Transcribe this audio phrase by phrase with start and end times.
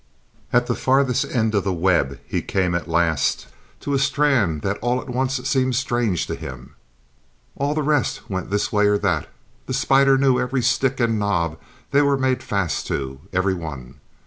[0.51, 3.45] At the farthest end of the web he came at last
[3.81, 6.73] to a strand that all at once seemed strange to him.
[7.55, 9.29] All the rest went this way or that
[9.67, 11.59] the spider knew every stick and knob
[11.91, 13.99] they were made fast to, every one.